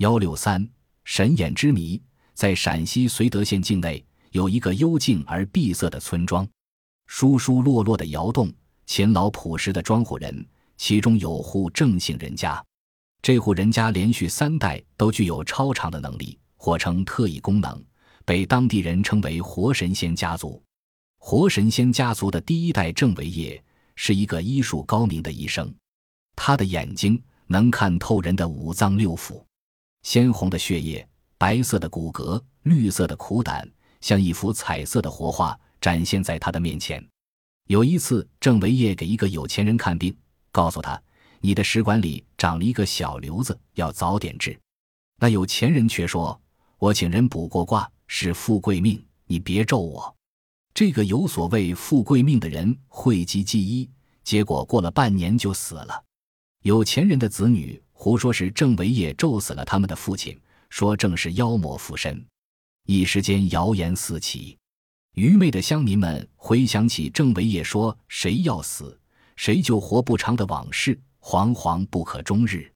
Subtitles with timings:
[0.00, 0.66] 幺六三
[1.04, 2.00] 神眼之谜，
[2.32, 6.48] 在陕西绥德县境内有一个幽静而闭塞的村庄，
[7.06, 8.50] 疏疏落落的窑洞，
[8.86, 10.42] 勤劳朴实的庄户人，
[10.78, 12.64] 其中有户郑姓人家。
[13.20, 17.78] 这户人家连续三代都具有超常的能力，或称特异功能，
[18.24, 20.62] 被当地人称为“活神仙家族”。
[21.20, 23.62] 活神仙家族的第一代郑维业
[23.96, 25.70] 是一个医术高明的医生，
[26.34, 29.44] 他的眼睛能看透人的五脏六腑。
[30.02, 31.06] 鲜红的血液，
[31.36, 33.68] 白色的骨骼，绿色的苦胆，
[34.00, 37.04] 像一幅彩色的活画展现在他的面前。
[37.68, 40.16] 有一次，郑维业给一个有钱人看病，
[40.50, 41.00] 告诉他
[41.40, 44.58] ：“你的食管里长了一个小瘤子，要早点治。”
[45.20, 46.40] 那有钱人却说
[46.78, 50.16] ：“我请人卜过卦，是富贵命，你别咒我。”
[50.72, 53.88] 这个有所谓富贵命的人讳疾忌医，
[54.24, 56.04] 结果过了半年就死了。
[56.62, 57.80] 有钱人的子女。
[58.02, 60.34] 胡说是郑维业咒死了他们的父亲，
[60.70, 62.26] 说正是妖魔附身，
[62.86, 64.56] 一时间谣言四起。
[65.16, 68.98] 愚昧的乡民们回想起郑维业说谁要死
[69.36, 72.72] 谁就活不长的往事，惶惶不可终日。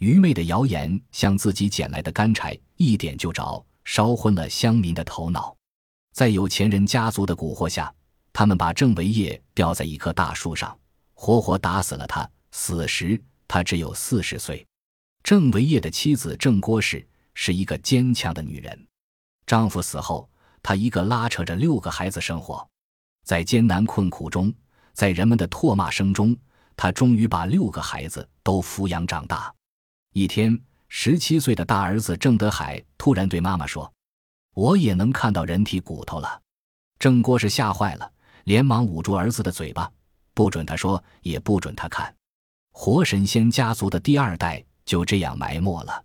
[0.00, 5.56] 愚昧的谣言像自己捡来的干柴，一点就着，烧昏了乡民的头脑。
[6.12, 7.90] 在有钱人家族的蛊惑下，
[8.34, 10.78] 他们把郑维业吊在一棵大树上，
[11.14, 12.30] 活活打死了他。
[12.50, 13.18] 死时。
[13.48, 14.64] 他只有四十岁，
[15.24, 17.04] 郑维业的妻子郑郭氏
[17.34, 18.86] 是一个坚强的女人。
[19.46, 20.30] 丈夫死后，
[20.62, 22.68] 她一个拉扯着六个孩子生活，
[23.24, 24.52] 在艰难困苦中，
[24.92, 26.36] 在人们的唾骂声中，
[26.76, 29.52] 她终于把六个孩子都抚养长大。
[30.12, 33.90] 一天，十七岁的大儿子郑德海突然对妈妈说
[34.54, 36.42] ：“我也能看到人体骨头了。”
[37.00, 38.12] 郑郭氏吓坏了，
[38.44, 39.90] 连忙捂住儿子的嘴巴，
[40.34, 42.14] 不准他说，也不准他看。
[42.80, 46.04] 活神仙家族的第二代就这样埋没了。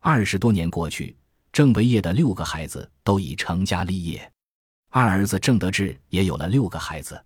[0.00, 1.14] 二十多年过去，
[1.52, 4.32] 郑维业的六个孩子都已成家立业，
[4.88, 7.22] 二儿子郑德志也有了六个孩子。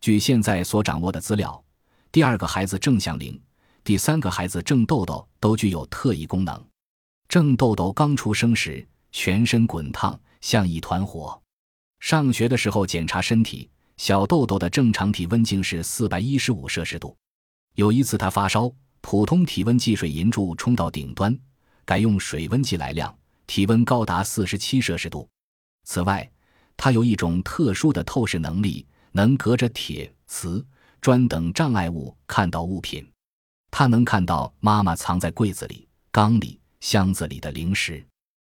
[0.00, 1.64] 据现在所掌握的资料，
[2.10, 3.40] 第二个孩子郑向林，
[3.84, 6.60] 第三个孩子郑豆豆都具有特异功能。
[7.28, 11.40] 郑豆豆刚出生时，全身滚烫，像一团火。
[12.00, 17.16] 上学的时候检查身体，小豆豆的正常体温竟是四百一十五摄氏度。
[17.74, 21.36] 有一次他发烧，普通体温计水银柱冲到顶端，
[21.84, 23.16] 改用水温计来量，
[23.48, 25.28] 体温高达四十七摄氏度。
[25.84, 26.30] 此外，
[26.76, 30.64] 他有一种特殊的透视能力，能隔着铁、瓷、
[31.00, 33.04] 砖等障碍物看到物品。
[33.72, 38.06] 他能看到妈妈藏在柜子里、缸里、箱子里的零食，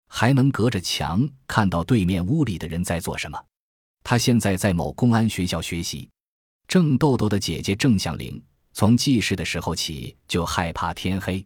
[0.10, 3.44] 还能隔着墙看到对面屋里的人在做什么。
[4.04, 6.08] 他现在在某公安学校学习。
[6.68, 8.40] 郑豆豆的姐姐郑向玲。
[8.78, 11.44] 从记事的时候起就害怕天黑，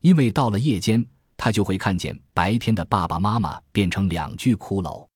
[0.00, 5.06] 因为到了夜间，他就会看见白天的爸爸妈妈变成两具骷髅，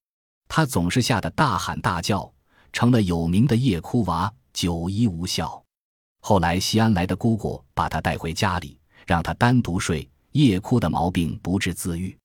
[0.47, 2.32] 他总是吓得大喊大叫，
[2.72, 5.60] 成了有名的夜哭娃，久医无效。
[6.20, 12.16] 后来西安来的姑姑把他带回家里，让他单独睡，夜哭的毛病不治自愈。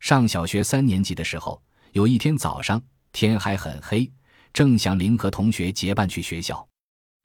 [0.00, 2.82] 上小学三年级的时候，有一天早上
[3.12, 4.10] 天还很黑，
[4.52, 6.66] 郑祥林和同学结伴去学校。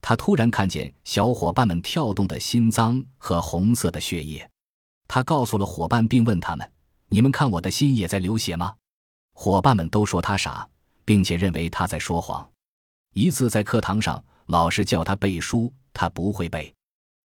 [0.08, 4.50] 他突然看见小伙伴们跳动的心脏和红色的血液，
[5.06, 6.72] 他告诉了伙伴，并问他们
[7.12, 8.74] ：“你们看我的心也在流血吗？”
[9.36, 10.66] 伙伴们都说他傻，
[11.04, 12.50] 并且认为他在说谎。
[13.16, 16.74] 一次在课堂上，老师叫他背书，他不会背，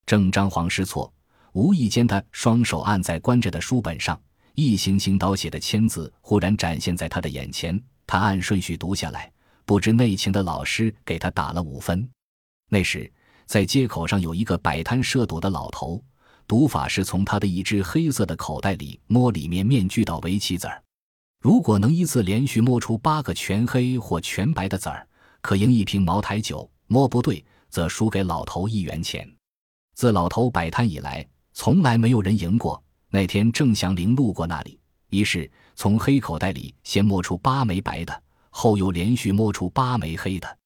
[0.05, 1.15] 正张皇失措，
[1.53, 4.21] 无意间他双手按在关着的书本上，
[4.57, 9.31] 一行行倒写的签字忽然展现在他的眼前，他按顺序读下来，
[9.65, 12.11] 不知内情的老师给他打了五分。
[12.73, 13.13] 那时，
[13.45, 16.03] 在街口上有一个摆摊设赌的老头，
[16.47, 20.83] 赌法是从他的一只黑色的口袋里摸里面面具到围棋子儿。
[21.43, 25.07] 如果能一次连续摸出八个全黑或全白的子儿，
[25.43, 29.31] 可赢一瓶茅台酒；摸不对，则输给老头一元钱。
[29.95, 32.83] 自老头摆摊以来，从来没有人赢过。
[33.11, 40.59] 那天郑祥林路过那里，于是从黑口袋里先摸出八枚白的，后又连续摸出八枚黑的。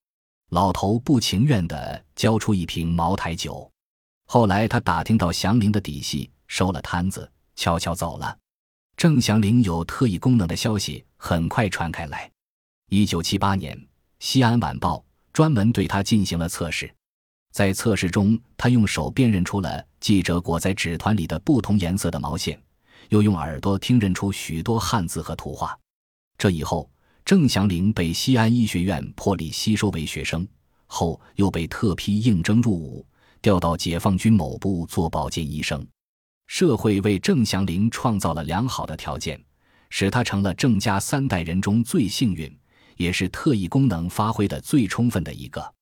[0.51, 3.69] 老头不情愿地交出一瓶茅台酒，
[4.27, 8.39] 后来他打听到祥林的底细，收了摊子，悄悄走了。
[8.97, 12.31] 郑祥林有特异功能的消息很快传开来。
[12.91, 13.77] 一九七八年，
[14.21, 14.99] 《西安晚报》
[15.33, 16.95] 专门对他进行了测试，
[17.53, 22.57] 在测试中，他用手辨认出了记者裹在纸团里的不同颜色的毛线，
[23.09, 25.77] 又用耳朵听认出许多汉字和图画。
[26.39, 26.89] 这以后。
[27.27, 30.47] 郑祥林被西安医学院破例吸收为学生，
[30.87, 33.05] 后又被特批应征入伍，
[33.43, 35.85] 调到解放军某部做保健医生。
[36.47, 39.45] 社会为郑祥林创造了良好的条件，
[39.91, 42.57] 使他成了郑家三代人中最幸运，
[42.97, 45.75] 也是特异功能发挥的最充分的一个。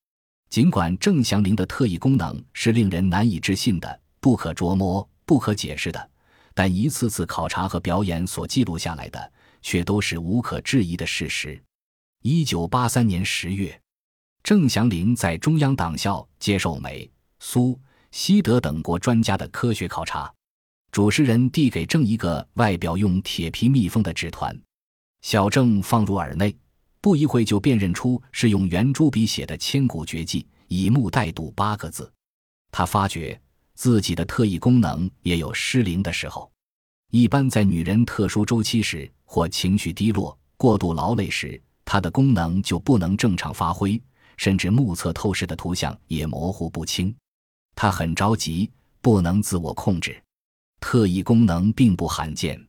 [0.48, 6.10] 尽管郑祥林的特异功能是令人难以置信的、不可捉摸、不可解释的，
[6.54, 9.30] 但一次次考察和表演所记录下来的，
[9.64, 11.60] 却都是无可置疑的事实。
[12.22, 13.80] 一九八三年十月，
[14.42, 17.80] 郑祥林在中央党校接受美、苏、
[18.12, 20.32] 西德等国专家的科学考察。
[20.92, 24.56] 主持人递给郑一个外表用铁皮密封的纸团，
[25.22, 26.54] 小郑放入耳内，
[27.00, 32.12] 不一会就辨认出是用圆珠笔写的千古绝技“以目代读”八个字。
[32.70, 33.40] 他发觉
[33.74, 36.52] 自己的特异功能也有失灵的时候。
[37.14, 44.02] 一般在女人特殊周期时或情绪低落、过度劳累时，她的功能就不能正常发挥，
[44.36, 47.14] 甚至目测透视的图像也模糊不清。
[47.76, 48.68] 她很着急，
[49.00, 50.20] 不能自我控制。
[50.80, 52.60] 特异功能并不罕见，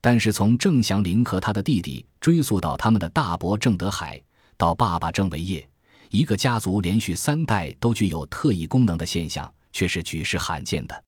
[0.00, 4.22] 但是从郑祥林和他的弟弟追溯到他们的大伯郑德海，
[4.56, 5.68] 到爸爸郑维业，
[6.10, 11.04] 一个家族连续三代都具有特异功能的现象，却是举世罕见的。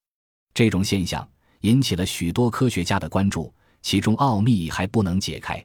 [0.53, 1.27] 这种现象
[1.63, 5.65] 引起了许多科学家的关注，其中奥秘还不能解开。